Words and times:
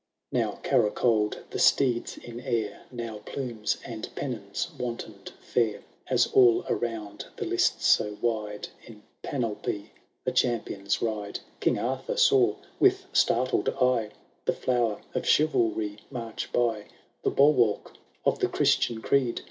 XTX. 0.01 0.29
Now 0.39 0.59
caracord 0.63 1.43
the 1.51 1.59
steeds 1.59 2.17
in 2.17 2.39
air, 2.39 2.87
Now 2.91 3.19
plumes 3.19 3.77
and 3.85 4.09
pennons 4.15 4.69
wantonM 4.75 5.29
fuir, 5.43 5.83
As 6.07 6.25
all 6.25 6.65
around 6.67 7.27
the 7.37 7.45
lists 7.45 7.85
so 7.85 8.17
wide 8.19 8.69
In 8.83 9.03
panoply 9.21 9.91
the 10.23 10.31
champions 10.31 11.03
ride. 11.03 11.41
King 11.59 11.77
Arthur 11.77 12.17
saw, 12.17 12.55
with 12.79 13.05
startled 13.13 13.69
eye, 13.79 14.09
The 14.45 14.53
flower 14.53 15.01
of 15.13 15.27
chivalry 15.27 15.99
march 16.09 16.51
by, 16.51 16.85
Tlie 17.23 17.35
bulwark 17.35 17.93
of 18.25 18.39
the 18.39 18.47
Christian 18.49 19.03
creed. 19.03 19.39